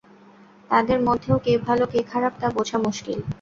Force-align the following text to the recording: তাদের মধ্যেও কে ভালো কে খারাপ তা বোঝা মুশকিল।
তাদের 0.69 0.99
মধ্যেও 1.07 1.37
কে 1.39 1.53
ভালো 1.67 1.85
কে 1.87 1.99
খারাপ 2.11 2.33
তা 2.41 2.47
বোঝা 2.55 2.77
মুশকিল। 2.85 3.19